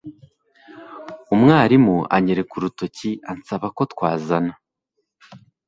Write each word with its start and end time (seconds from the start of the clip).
umwarimu 1.33 1.95
anyereka 2.15 2.53
urutoki 2.57 3.09
ansaba 3.31 3.67
ko 3.75 3.81
twazana 3.91 4.53